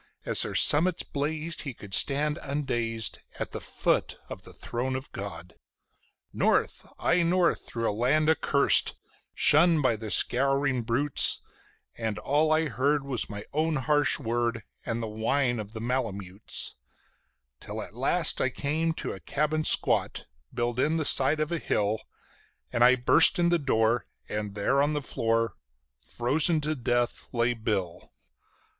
As 0.25 0.41
their 0.41 0.55
summits 0.55 1.03
blazed, 1.03 1.61
he 1.61 1.75
could 1.75 1.93
stand 1.93 2.39
undazed 2.41 3.19
at 3.39 3.51
the 3.51 3.61
foot 3.61 4.17
of 4.29 4.41
the 4.41 4.51
throne 4.51 4.95
of 4.95 5.11
God. 5.11 5.53
North, 6.33 6.87
aye, 6.97 7.21
North, 7.21 7.67
through 7.67 7.87
a 7.87 7.93
land 7.93 8.27
accurst, 8.27 8.95
shunned 9.35 9.83
by 9.83 9.95
the 9.95 10.09
scouring 10.09 10.81
brutes, 10.81 11.39
And 11.95 12.17
all 12.17 12.51
I 12.51 12.65
heard 12.67 13.03
was 13.05 13.29
my 13.29 13.45
own 13.53 13.75
harsh 13.75 14.17
word 14.17 14.63
and 14.83 15.03
the 15.03 15.07
whine 15.07 15.59
of 15.59 15.73
the 15.73 15.79
malamutes, 15.79 16.73
Till 17.59 17.79
at 17.79 17.93
last 17.93 18.41
I 18.41 18.49
came 18.49 18.93
to 18.93 19.11
a 19.13 19.19
cabin 19.19 19.63
squat, 19.63 20.25
built 20.51 20.79
in 20.79 20.97
the 20.97 21.05
side 21.05 21.39
of 21.39 21.51
a 21.51 21.59
hill, 21.59 21.99
And 22.73 22.83
I 22.83 22.95
burst 22.95 23.37
in 23.37 23.49
the 23.49 23.59
door, 23.59 24.07
and 24.27 24.55
there 24.55 24.81
on 24.81 24.93
the 24.93 25.03
floor, 25.03 25.57
frozen 26.03 26.59
to 26.61 26.73
death, 26.73 27.29
lay 27.31 27.53
Bill. 27.53 28.11